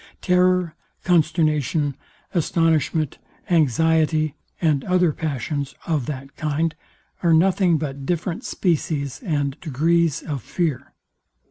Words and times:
Terror, 0.19 0.73
consternation, 1.03 1.95
astonishment, 2.33 3.19
anxiety, 3.51 4.33
and 4.59 4.83
other 4.85 5.13
passions 5.13 5.75
of 5.85 6.07
that 6.07 6.35
kind, 6.35 6.73
are 7.21 7.35
nothing 7.35 7.77
but 7.77 8.03
different 8.03 8.43
species 8.43 9.21
and 9.23 9.59
degrees 9.59 10.23
of 10.23 10.41
fear. 10.41 10.93